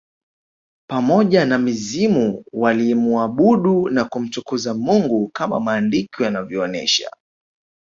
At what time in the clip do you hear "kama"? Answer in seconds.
5.29-5.59